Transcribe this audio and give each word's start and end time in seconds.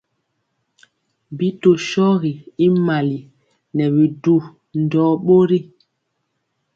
Bi 1.35 1.47
tɔɔ 1.61 1.73
shɔgi 1.87 2.33
y 2.65 2.67
mali, 2.85 3.19
nɛ 3.75 3.83
bidu 3.95 4.35
ndɔɔ 4.81 5.11
bori. 5.25 5.59